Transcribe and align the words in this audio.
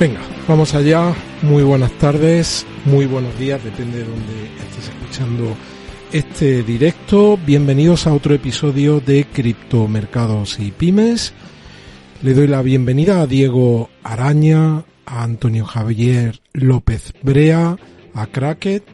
Venga, 0.00 0.20
vamos 0.48 0.74
allá. 0.74 1.14
Muy 1.42 1.62
buenas 1.62 1.92
tardes, 1.98 2.64
muy 2.86 3.04
buenos 3.04 3.38
días, 3.38 3.62
depende 3.62 3.98
de 3.98 4.04
donde 4.04 4.44
estés 4.58 4.88
escuchando 4.88 5.54
este 6.10 6.62
directo. 6.62 7.38
Bienvenidos 7.44 8.06
a 8.06 8.14
otro 8.14 8.32
episodio 8.34 9.00
de 9.00 9.26
Criptomercados 9.26 10.58
y 10.58 10.70
Pymes. 10.70 11.34
Le 12.22 12.32
doy 12.32 12.46
la 12.46 12.62
bienvenida 12.62 13.20
a 13.20 13.26
Diego 13.26 13.90
Araña, 14.02 14.86
a 15.04 15.22
Antonio 15.22 15.66
Javier 15.66 16.40
López 16.54 17.12
Brea, 17.20 17.76
a 18.14 18.26
Cracket. 18.28 18.84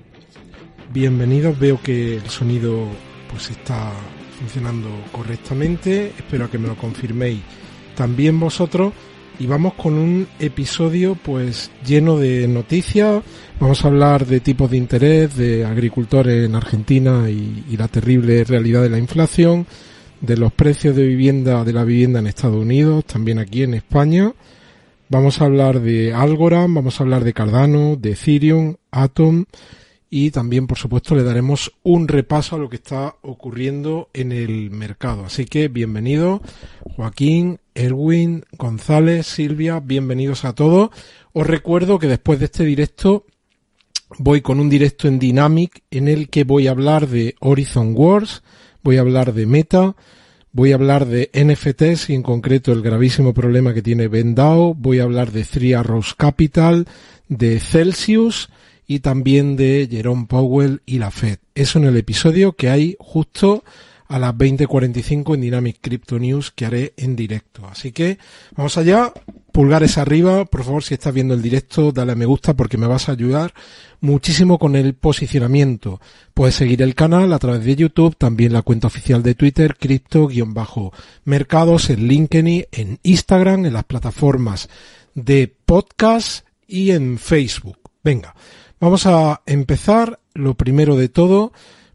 Bienvenidos, 0.93 1.57
veo 1.57 1.81
que 1.81 2.17
el 2.17 2.29
sonido 2.29 2.85
pues 3.31 3.51
está 3.51 3.93
funcionando 4.41 4.89
correctamente. 5.13 6.13
Espero 6.19 6.51
que 6.51 6.59
me 6.59 6.67
lo 6.67 6.75
confirméis 6.75 7.43
también 7.95 8.41
vosotros 8.41 8.93
y 9.39 9.47
vamos 9.47 9.75
con 9.75 9.95
un 9.95 10.27
episodio 10.39 11.15
pues 11.15 11.71
lleno 11.85 12.19
de 12.19 12.49
noticias. 12.49 13.23
Vamos 13.61 13.85
a 13.85 13.89
hablar 13.89 14.27
de 14.27 14.41
tipos 14.41 14.71
de 14.71 14.77
interés, 14.77 15.37
de 15.37 15.65
agricultores 15.65 16.47
en 16.47 16.55
Argentina 16.55 17.29
y, 17.29 17.77
la 17.77 17.89
terrible 17.89 18.45
realidad 18.45 18.83
de 18.83 18.91
la 18.91 18.99
inflación, 18.99 19.67
de 20.21 20.37
los 20.37 20.53
precios 20.53 20.97
de 20.97 21.07
vivienda 21.07 21.65
de 21.65 21.73
la 21.73 21.85
vivienda 21.85 22.21
en 22.21 22.27
Estados 22.27 22.63
Unidos, 22.63 23.05
también 23.05 23.39
aquí 23.39 23.63
en 23.63 23.75
España. 23.75 24.33
Vamos 25.09 25.41
a 25.41 25.45
hablar 25.45 25.81
de 25.81 26.15
Algorand, 26.15 26.75
vamos 26.75 26.99
a 26.99 27.05
hablar 27.05 27.23
de 27.23 27.33
Cardano, 27.33 27.97
de 27.97 28.13
Ethereum, 28.13 28.77
Atom 28.91 29.45
y 30.09 30.31
también 30.31 30.67
por 30.67 30.79
supuesto 30.79 31.15
le 31.15 31.23
daremos 31.23 31.73
un 31.83 32.09
repaso 32.09 32.57
a 32.57 32.59
lo 32.59 32.71
que 32.71 32.77
está 32.77 33.17
ocurriendo 33.23 34.09
en 34.15 34.33
el 34.33 34.71
mercado. 34.71 35.27
Así 35.27 35.45
que 35.45 35.69
bienvenido 35.69 36.41
Joaquín, 36.97 37.59
Erwin, 37.77 38.45
González, 38.59 39.27
Silvia, 39.27 39.81
bienvenidos 39.81 40.45
a 40.45 40.55
todos. 40.55 40.91
Os 41.33 41.47
recuerdo 41.47 41.99
que 41.99 42.09
después 42.09 42.39
de 42.39 42.47
este 42.47 42.65
directo 42.65 43.27
voy 44.19 44.41
con 44.41 44.59
un 44.59 44.69
directo 44.69 45.07
en 45.07 45.19
Dynamic 45.19 45.83
en 45.91 46.09
el 46.09 46.29
que 46.29 46.45
voy 46.45 46.67
a 46.67 46.73
hablar 46.73 47.07
de 47.09 47.37
Horizon 47.41 47.93
Wars, 47.95 48.43
voy 48.83 48.97
a 48.97 49.01
hablar 49.01 49.35
de 49.35 49.47
Meta, 49.47 49.95
voy 50.53 50.73
a 50.73 50.77
hablar 50.77 51.07
de 51.07 51.31
NFTs 51.35 52.11
y 52.11 52.15
en 52.15 52.23
concreto 52.23 52.73
el 52.73 52.83
gravísimo 52.83 53.35
problema 53.35 53.75
que 53.75 53.83
tiene 53.83 54.09
Vendao, 54.09 54.75
voy 54.75 55.01
a 55.01 55.05
hablar 55.05 55.31
de 55.31 55.45
Three 55.45 55.75
Arrows 55.75 56.15
Capital, 56.15 56.87
de 57.29 57.61
Celsius, 57.61 58.49
y 58.87 59.01
también 59.01 59.57
de 59.57 59.89
Jerome 59.91 60.27
Powell 60.27 60.81
y 60.87 60.99
la 60.99 61.11
Fed. 61.11 61.39
Eso 61.55 61.79
en 61.79 61.87
el 61.87 61.97
episodio 61.97 62.53
que 62.53 62.71
hay 62.71 62.97
justo 62.99 63.65
a 64.09 64.19
las 64.19 64.35
20.45 64.35 65.35
en 65.35 65.41
Dynamic 65.41 65.79
Crypto 65.81 66.19
News 66.19 66.51
que 66.51 66.67
haré 66.67 66.95
en 66.97 67.17
directo. 67.17 67.67
Así 67.67 67.93
que 67.93 68.19
vamos 68.57 68.77
allá, 68.79 69.13
pulgares 69.53 69.99
arriba, 69.99 70.45
por 70.45 70.65
favor 70.65 70.83
si 70.83 70.95
estás 70.95 71.15
viendo 71.15 71.35
el 71.35 71.43
directo 71.43 71.93
dale 71.93 72.13
a 72.13 72.15
me 72.15 72.27
gusta 72.27 72.55
porque 72.55 72.79
me 72.79 72.87
vas 72.87 73.09
a 73.09 73.13
ayudar 73.13 73.53
muchísimo 74.01 74.59
con 74.59 74.77
el 74.77 74.95
posicionamiento. 74.95 76.01
Puedes 76.35 76.55
seguir 76.55 76.83
el 76.83 76.95
canal 76.95 77.33
a 77.33 77.39
través 77.39 77.65
de 77.65 77.77
YouTube, 77.77 78.17
también 78.17 78.53
la 78.53 78.63
cuenta 78.63 78.87
oficial 78.87 79.23
de 79.23 79.35
Twitter, 79.35 79.77
cripto-mercados, 79.77 81.91
en 81.91 82.09
LinkedIn, 82.09 82.67
en 82.73 82.99
Instagram, 83.03 83.67
en 83.67 83.73
las 83.73 83.85
plataformas 83.85 84.69
de 85.15 85.53
podcast 85.65 86.47
y 86.67 86.91
en 86.91 87.19
Facebook. 87.19 87.79
Venga, 88.05 88.35
Vamos 88.79 89.07
a 89.07 89.43
empezar. 89.47 90.21
Lo 90.35 90.55
primero 90.55 90.97
de 90.97 91.09
todo, 91.09 91.53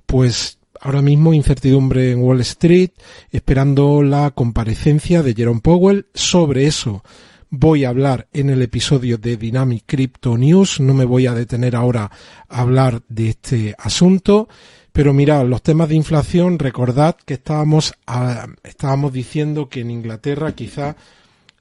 pues 0.07 0.57
ahora 0.81 1.01
mismo 1.01 1.33
incertidumbre 1.33 2.11
en 2.11 2.19
Wall 2.19 2.41
Street, 2.41 2.91
esperando 3.31 4.01
la 4.01 4.31
comparecencia 4.31 5.23
de 5.23 5.33
Jerome 5.33 5.61
Powell. 5.61 6.07
Sobre 6.13 6.65
eso 6.65 7.03
voy 7.51 7.85
a 7.85 7.89
hablar 7.89 8.27
en 8.33 8.49
el 8.49 8.61
episodio 8.61 9.17
de 9.17 9.37
Dynamic 9.37 9.83
Crypto 9.85 10.37
News. 10.37 10.79
No 10.79 10.93
me 10.93 11.05
voy 11.05 11.27
a 11.27 11.33
detener 11.33 11.75
ahora 11.75 12.09
a 12.49 12.61
hablar 12.61 13.03
de 13.07 13.29
este 13.29 13.75
asunto. 13.77 14.49
Pero 14.91 15.13
mirad, 15.13 15.45
los 15.45 15.61
temas 15.61 15.87
de 15.87 15.95
inflación, 15.95 16.59
recordad 16.59 17.15
que 17.25 17.35
estábamos, 17.35 17.93
estábamos 18.63 19.13
diciendo 19.13 19.69
que 19.69 19.81
en 19.81 19.91
Inglaterra 19.91 20.53
quizá 20.53 20.97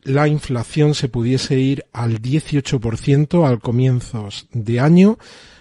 la 0.02 0.26
inflación 0.26 0.94
se 0.94 1.08
pudiese 1.08 1.58
ir 1.58 1.84
al 1.92 2.22
18% 2.22 3.46
al 3.46 3.60
comienzos 3.60 4.48
de 4.52 4.80
año. 4.80 5.18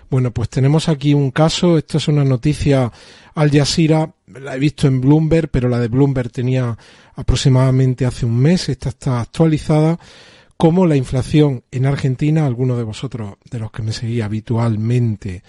Bueno, 0.10 0.32
pues 0.32 0.50
tenemos 0.50 0.90
aquí 0.90 1.14
un 1.14 1.30
caso, 1.30 1.78
esto 1.78 1.98
es 2.00 2.08
una 2.08 2.24
noticia 2.24 2.92
Al 3.36 3.52
Jazeera, 3.52 4.12
la 4.28 4.56
he 4.56 4.60
visto 4.60 4.88
en 4.88 5.02
Bloomberg, 5.02 5.50
pero 5.50 5.70
la 5.70 5.80
de 5.80 5.88
Bloomberg 5.88 6.32
tenía 6.32 6.76
aproximadamente 7.16 8.06
hace 8.06 8.26
un 8.26 8.38
mes, 8.38 8.70
esta 8.70 8.90
está 8.90 9.22
actualizada, 9.22 10.00
como 10.58 10.88
la 10.88 10.96
inflación 10.96 11.64
en 11.72 11.86
Argentina, 11.86 12.46
algunos 12.46 12.78
de 12.78 12.84
vosotros, 12.84 13.36
de 13.50 13.60
los 13.60 13.72
que 13.72 13.84
me 13.84 13.92
seguís 13.92 14.24
habitualmente, 14.24 15.44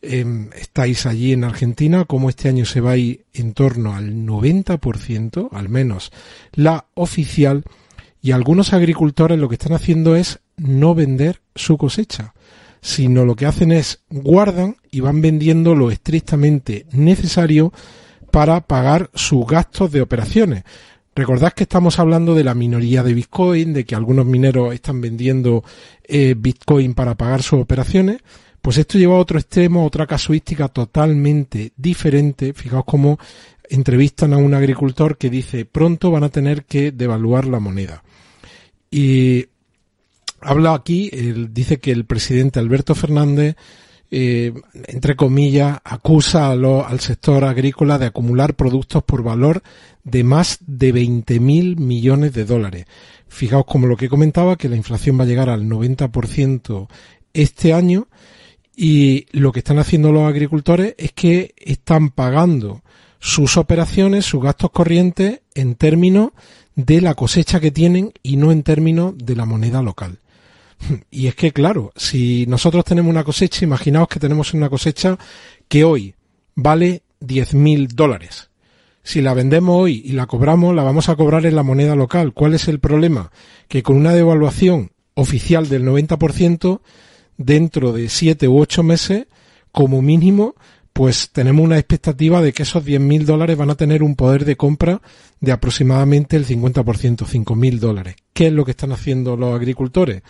eh, 0.00 0.24
estáis 0.56 1.06
allí 1.06 1.32
en 1.32 1.44
Argentina, 1.44 2.04
como 2.04 2.28
este 2.28 2.48
año 2.48 2.66
se 2.66 2.80
va 2.80 2.92
a 2.92 2.96
ir 2.96 3.24
en 3.32 3.52
torno 3.52 3.94
al 3.94 4.14
90%, 4.14 5.48
al 5.50 5.68
menos 5.68 6.12
la 6.52 6.86
oficial, 6.94 7.64
y 8.22 8.30
algunos 8.30 8.72
agricultores 8.72 9.38
lo 9.38 9.48
que 9.48 9.56
están 9.56 9.72
haciendo 9.72 10.14
es 10.14 10.40
no 10.56 10.94
vender 10.94 11.40
su 11.54 11.76
cosecha, 11.76 12.34
sino 12.84 13.24
lo 13.24 13.34
que 13.34 13.46
hacen 13.46 13.72
es 13.72 14.04
guardan 14.10 14.76
y 14.90 15.00
van 15.00 15.22
vendiendo 15.22 15.74
lo 15.74 15.90
estrictamente 15.90 16.84
necesario 16.92 17.72
para 18.30 18.60
pagar 18.60 19.10
sus 19.14 19.46
gastos 19.46 19.90
de 19.90 20.02
operaciones. 20.02 20.64
Recordad 21.16 21.54
que 21.54 21.62
estamos 21.62 21.98
hablando 21.98 22.34
de 22.34 22.44
la 22.44 22.52
minoría 22.52 23.02
de 23.02 23.14
Bitcoin, 23.14 23.72
de 23.72 23.86
que 23.86 23.94
algunos 23.94 24.26
mineros 24.26 24.74
están 24.74 25.00
vendiendo 25.00 25.64
eh, 26.02 26.34
Bitcoin 26.36 26.92
para 26.92 27.14
pagar 27.14 27.42
sus 27.42 27.58
operaciones. 27.58 28.18
Pues 28.60 28.76
esto 28.76 28.98
lleva 28.98 29.14
a 29.14 29.20
otro 29.20 29.38
extremo, 29.38 29.86
otra 29.86 30.06
casuística 30.06 30.68
totalmente 30.68 31.72
diferente. 31.78 32.52
Fijaos 32.52 32.84
cómo 32.84 33.18
entrevistan 33.70 34.34
a 34.34 34.36
un 34.36 34.52
agricultor 34.52 35.16
que 35.16 35.30
dice 35.30 35.64
pronto 35.64 36.10
van 36.10 36.24
a 36.24 36.28
tener 36.28 36.66
que 36.66 36.92
devaluar 36.92 37.46
la 37.46 37.60
moneda. 37.60 38.04
Y 38.90 39.46
habla 40.44 40.74
aquí, 40.74 41.10
dice 41.50 41.78
que 41.78 41.90
el 41.90 42.04
presidente 42.04 42.60
Alberto 42.60 42.94
Fernández, 42.94 43.56
eh, 44.10 44.52
entre 44.86 45.16
comillas, 45.16 45.78
acusa 45.84 46.50
al 46.50 47.00
sector 47.00 47.44
agrícola 47.44 47.98
de 47.98 48.06
acumular 48.06 48.54
productos 48.54 49.02
por 49.02 49.22
valor 49.22 49.62
de 50.04 50.22
más 50.22 50.58
de 50.66 50.92
20 50.92 51.40
mil 51.40 51.76
millones 51.76 52.32
de 52.34 52.44
dólares. 52.44 52.86
Fijaos 53.28 53.64
como 53.66 53.86
lo 53.86 53.96
que 53.96 54.08
comentaba, 54.08 54.56
que 54.56 54.68
la 54.68 54.76
inflación 54.76 55.18
va 55.18 55.24
a 55.24 55.26
llegar 55.26 55.48
al 55.48 55.64
90% 55.64 56.88
este 57.32 57.72
año 57.72 58.06
y 58.76 59.26
lo 59.32 59.52
que 59.52 59.60
están 59.60 59.78
haciendo 59.78 60.12
los 60.12 60.28
agricultores 60.28 60.94
es 60.98 61.12
que 61.12 61.54
están 61.56 62.10
pagando 62.10 62.82
sus 63.18 63.56
operaciones, 63.56 64.26
sus 64.26 64.42
gastos 64.42 64.70
corrientes 64.70 65.40
en 65.54 65.76
términos 65.76 66.30
de 66.74 67.00
la 67.00 67.14
cosecha 67.14 67.60
que 67.60 67.70
tienen 67.70 68.12
y 68.22 68.36
no 68.36 68.52
en 68.52 68.62
términos 68.62 69.14
de 69.16 69.36
la 69.36 69.46
moneda 69.46 69.80
local. 69.80 70.18
Y 71.10 71.26
es 71.26 71.34
que, 71.34 71.52
claro, 71.52 71.92
si 71.96 72.46
nosotros 72.46 72.84
tenemos 72.84 73.10
una 73.10 73.24
cosecha, 73.24 73.64
imaginaos 73.64 74.08
que 74.08 74.20
tenemos 74.20 74.54
una 74.54 74.68
cosecha 74.68 75.18
que 75.68 75.84
hoy 75.84 76.14
vale 76.54 77.02
10.000 77.20 77.88
dólares. 77.88 78.50
Si 79.02 79.20
la 79.20 79.34
vendemos 79.34 79.82
hoy 79.82 80.02
y 80.04 80.12
la 80.12 80.26
cobramos, 80.26 80.74
la 80.74 80.82
vamos 80.82 81.08
a 81.08 81.16
cobrar 81.16 81.44
en 81.46 81.56
la 81.56 81.62
moneda 81.62 81.94
local. 81.94 82.32
¿Cuál 82.32 82.54
es 82.54 82.68
el 82.68 82.80
problema? 82.80 83.30
Que 83.68 83.82
con 83.82 83.96
una 83.96 84.12
devaluación 84.12 84.92
oficial 85.14 85.68
del 85.68 85.84
90%, 85.84 86.80
dentro 87.36 87.92
de 87.92 88.08
7 88.08 88.48
u 88.48 88.58
8 88.60 88.82
meses, 88.82 89.26
como 89.72 90.02
mínimo, 90.02 90.54
pues 90.94 91.30
tenemos 91.32 91.64
una 91.64 91.78
expectativa 91.78 92.40
de 92.40 92.52
que 92.52 92.62
esos 92.62 92.84
10.000 92.84 93.24
dólares 93.24 93.56
van 93.56 93.70
a 93.70 93.74
tener 93.74 94.02
un 94.02 94.14
poder 94.14 94.44
de 94.44 94.56
compra 94.56 95.02
de 95.40 95.50
aproximadamente 95.52 96.36
el 96.36 96.46
50%, 96.46 96.84
5.000 96.84 97.78
dólares. 97.80 98.14
¿Qué 98.32 98.46
es 98.46 98.52
lo 98.52 98.64
que 98.64 98.70
están 98.70 98.92
haciendo 98.92 99.36
los 99.36 99.54
agricultores? 99.54 100.22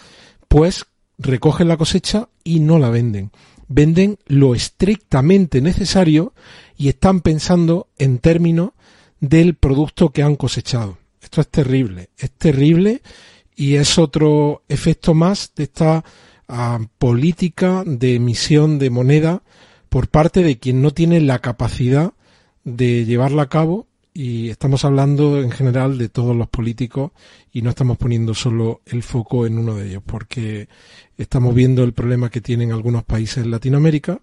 Pues 0.55 0.87
recogen 1.19 1.67
la 1.67 1.77
cosecha 1.77 2.29
y 2.45 2.61
no 2.61 2.79
la 2.79 2.89
venden. 2.89 3.33
Venden 3.67 4.21
lo 4.27 4.55
estrictamente 4.55 5.61
necesario 5.61 6.33
y 6.77 6.89
están 6.89 7.23
pensando 7.23 7.89
en 7.99 8.21
términos 8.21 8.71
del 9.19 9.57
producto 9.57 10.11
que 10.11 10.23
han 10.23 10.37
cosechado. 10.37 10.97
Esto 11.21 11.41
es 11.41 11.49
terrible, 11.49 12.11
es 12.17 12.31
terrible 12.31 13.03
y 13.57 13.75
es 13.75 13.99
otro 13.99 14.63
efecto 14.69 15.13
más 15.13 15.51
de 15.57 15.65
esta 15.65 16.05
ah, 16.47 16.79
política 16.99 17.83
de 17.85 18.15
emisión 18.15 18.79
de 18.79 18.91
moneda 18.91 19.43
por 19.89 20.07
parte 20.07 20.45
de 20.45 20.61
quien 20.61 20.83
no 20.83 20.93
tiene 20.93 21.21
la 21.21 21.41
capacidad 21.41 22.13
de 22.63 23.05
llevarla 23.05 23.43
a 23.43 23.49
cabo 23.49 23.89
y 24.17 24.49
estamos 24.49 24.85
hablando 24.85 25.43
en 25.43 25.51
general 25.51 25.99
de 25.99 26.09
todos 26.09 26.37
los 26.37 26.49
políticos 26.49 27.11
y 27.53 27.63
no 27.63 27.71
estamos 27.71 27.99
poniendo 27.99 28.33
solo 28.33 28.81
el 28.87 29.03
foco 29.03 29.45
en 29.45 29.59
uno 29.59 29.75
de 29.75 29.89
ellos 29.89 30.03
porque 30.07 30.69
estamos 31.19 31.53
viendo 31.53 31.83
el 31.83 31.93
problema 31.93 32.31
que 32.31 32.41
tienen 32.41 32.71
algunos 32.71 33.03
países 33.03 33.45
en 33.45 33.51
Latinoamérica 33.51 34.21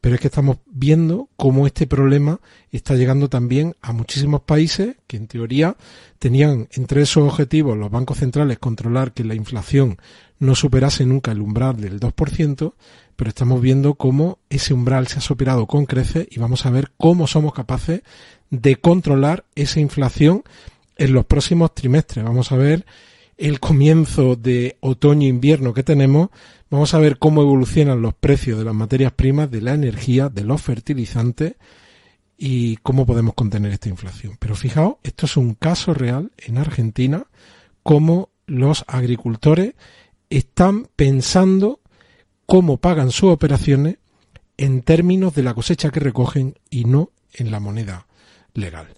pero 0.00 0.14
es 0.16 0.20
que 0.20 0.28
estamos 0.28 0.58
viendo 0.66 1.28
cómo 1.36 1.66
este 1.66 1.86
problema 1.86 2.40
está 2.72 2.94
llegando 2.94 3.28
también 3.28 3.76
a 3.80 3.92
muchísimos 3.92 4.42
países 4.42 4.96
que 5.06 5.16
en 5.16 5.28
teoría 5.28 5.76
tenían 6.18 6.68
entre 6.72 7.02
esos 7.02 7.24
objetivos 7.24 7.76
los 7.76 7.90
bancos 7.90 8.18
centrales 8.18 8.58
controlar 8.58 9.12
que 9.12 9.22
la 9.22 9.34
inflación 9.34 9.98
no 10.38 10.54
superase 10.54 11.04
nunca 11.04 11.32
el 11.32 11.40
umbral 11.40 11.80
del 11.80 11.98
2%, 11.98 12.74
pero 13.16 13.28
estamos 13.28 13.60
viendo 13.60 13.94
cómo 13.94 14.38
ese 14.48 14.72
umbral 14.72 15.08
se 15.08 15.18
ha 15.18 15.20
superado 15.20 15.66
con 15.66 15.84
creces 15.84 16.28
y 16.30 16.38
vamos 16.38 16.64
a 16.64 16.70
ver 16.70 16.92
cómo 16.96 17.26
somos 17.26 17.52
capaces 17.52 18.02
de 18.50 18.76
controlar 18.76 19.44
esa 19.54 19.80
inflación 19.80 20.42
en 20.96 21.12
los 21.12 21.26
próximos 21.26 21.74
trimestres. 21.74 22.24
Vamos 22.24 22.52
a 22.52 22.56
ver 22.56 22.86
el 23.36 23.60
comienzo 23.60 24.34
de 24.34 24.76
otoño-invierno 24.80 25.72
que 25.72 25.84
tenemos, 25.84 26.30
vamos 26.70 26.92
a 26.92 26.98
ver 26.98 27.18
cómo 27.18 27.40
evolucionan 27.40 28.02
los 28.02 28.14
precios 28.14 28.58
de 28.58 28.64
las 28.64 28.74
materias 28.74 29.12
primas, 29.12 29.50
de 29.50 29.60
la 29.60 29.74
energía, 29.74 30.28
de 30.28 30.42
los 30.42 30.60
fertilizantes 30.60 31.54
y 32.36 32.76
cómo 32.78 33.06
podemos 33.06 33.34
contener 33.34 33.72
esta 33.72 33.88
inflación. 33.88 34.36
Pero 34.40 34.56
fijaos, 34.56 34.96
esto 35.04 35.26
es 35.26 35.36
un 35.36 35.54
caso 35.54 35.94
real 35.94 36.32
en 36.36 36.58
Argentina, 36.58 37.26
cómo 37.84 38.30
los 38.46 38.84
agricultores 38.88 39.74
están 40.30 40.88
pensando 40.96 41.80
cómo 42.44 42.78
pagan 42.78 43.12
sus 43.12 43.30
operaciones 43.30 43.98
en 44.56 44.82
términos 44.82 45.34
de 45.34 45.44
la 45.44 45.54
cosecha 45.54 45.90
que 45.90 46.00
recogen 46.00 46.58
y 46.70 46.84
no 46.84 47.12
en 47.32 47.52
la 47.52 47.60
moneda 47.60 48.07
legal, 48.58 48.88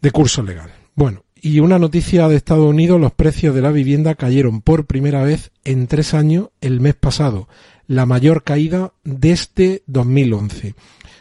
de 0.00 0.10
curso 0.10 0.42
legal. 0.42 0.70
Bueno, 0.94 1.24
y 1.40 1.60
una 1.60 1.78
noticia 1.78 2.26
de 2.28 2.36
Estados 2.36 2.66
Unidos, 2.66 3.00
los 3.00 3.12
precios 3.12 3.54
de 3.54 3.60
la 3.60 3.70
vivienda 3.70 4.14
cayeron 4.14 4.62
por 4.62 4.86
primera 4.86 5.22
vez 5.22 5.50
en 5.64 5.86
tres 5.86 6.14
años 6.14 6.48
el 6.60 6.80
mes 6.80 6.94
pasado, 6.94 7.48
la 7.86 8.06
mayor 8.06 8.44
caída 8.44 8.92
desde 9.04 9.82
2011. 9.86 10.74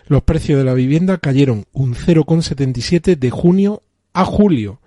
Los 0.08 0.24
precios 0.24 0.58
de 0.58 0.64
la 0.64 0.74
vivienda 0.74 1.18
cayeron 1.18 1.66
un 1.74 1.96
0,77 1.96 3.18
de 3.18 3.30
junio 3.32 3.82
a 4.14 4.26
julio. 4.26 4.80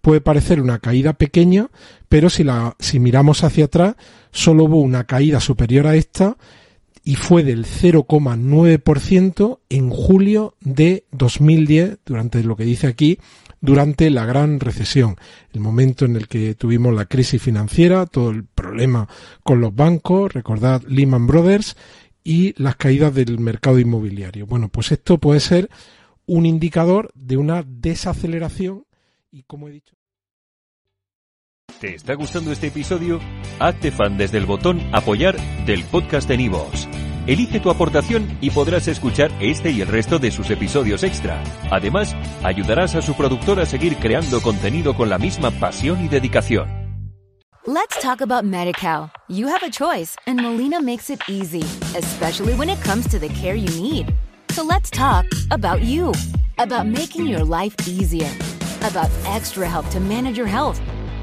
Puede 0.00 0.20
parecer 0.20 0.60
una 0.60 0.78
caída 0.78 1.12
pequeña, 1.12 1.68
pero 2.08 2.30
si, 2.30 2.44
la, 2.44 2.76
si 2.78 2.98
miramos 2.98 3.44
hacia 3.44 3.66
atrás, 3.66 3.96
solo 4.30 4.64
hubo 4.64 4.80
una 4.80 5.04
caída 5.04 5.40
superior 5.40 5.86
a 5.86 5.96
esta 5.96 6.36
y 7.08 7.14
fue 7.14 7.42
del 7.42 7.64
0,9% 7.64 9.60
en 9.70 9.88
julio 9.88 10.56
de 10.60 11.06
2010, 11.12 12.00
durante 12.04 12.44
lo 12.44 12.54
que 12.54 12.64
dice 12.64 12.86
aquí, 12.86 13.18
durante 13.62 14.10
la 14.10 14.26
gran 14.26 14.60
recesión, 14.60 15.16
el 15.54 15.60
momento 15.60 16.04
en 16.04 16.16
el 16.16 16.28
que 16.28 16.54
tuvimos 16.54 16.94
la 16.94 17.06
crisis 17.06 17.40
financiera, 17.40 18.04
todo 18.04 18.28
el 18.28 18.44
problema 18.44 19.08
con 19.42 19.58
los 19.62 19.74
bancos, 19.74 20.34
recordad 20.34 20.82
Lehman 20.86 21.26
Brothers 21.26 21.78
y 22.24 22.52
las 22.62 22.76
caídas 22.76 23.14
del 23.14 23.38
mercado 23.38 23.78
inmobiliario. 23.78 24.44
Bueno, 24.44 24.68
pues 24.68 24.92
esto 24.92 25.16
puede 25.16 25.40
ser 25.40 25.70
un 26.26 26.44
indicador 26.44 27.10
de 27.14 27.38
una 27.38 27.64
desaceleración 27.66 28.84
y 29.30 29.44
como 29.44 29.68
he 29.68 29.72
dicho 29.72 29.97
¿Te 31.80 31.94
está 31.94 32.14
gustando 32.14 32.50
este 32.50 32.68
episodio? 32.68 33.20
Hazte 33.60 33.92
fan 33.92 34.18
desde 34.18 34.38
el 34.38 34.46
botón 34.46 34.80
apoyar 34.92 35.36
del 35.64 35.84
podcast 35.84 36.28
de 36.28 36.36
Nivos. 36.36 36.88
Elige 37.28 37.60
tu 37.60 37.70
aportación 37.70 38.36
y 38.40 38.50
podrás 38.50 38.88
escuchar 38.88 39.30
este 39.38 39.70
y 39.70 39.80
el 39.80 39.86
resto 39.86 40.18
de 40.18 40.32
sus 40.32 40.50
episodios 40.50 41.04
extra. 41.04 41.40
Además, 41.70 42.16
ayudarás 42.42 42.96
a 42.96 43.02
su 43.02 43.14
productor 43.14 43.60
a 43.60 43.66
seguir 43.66 43.96
creando 43.98 44.40
contenido 44.42 44.96
con 44.96 45.08
la 45.08 45.18
misma 45.18 45.52
pasión 45.52 46.04
y 46.04 46.08
dedicación. 46.08 46.66
Let's 47.64 48.00
talk 48.02 48.22
about 48.22 48.44
MediCal. 48.44 49.12
You 49.28 49.46
have 49.46 49.62
a 49.64 49.70
choice 49.70 50.16
and 50.26 50.40
Molina 50.42 50.80
makes 50.82 51.10
it 51.10 51.20
easy, 51.28 51.62
especially 51.96 52.54
when 52.54 52.70
it 52.70 52.82
comes 52.82 53.06
to 53.10 53.20
the 53.20 53.28
care 53.28 53.54
you 53.54 53.70
need. 53.80 54.12
So 54.50 54.64
let's 54.64 54.90
talk 54.90 55.26
about 55.52 55.82
you, 55.82 56.12
about 56.58 56.88
making 56.88 57.26
your 57.26 57.44
life 57.44 57.76
easier, 57.86 58.30
about 58.82 59.10
extra 59.26 59.68
help 59.68 59.88
to 59.90 60.00
manage 60.00 60.36
your 60.36 60.48
health. 60.48 60.80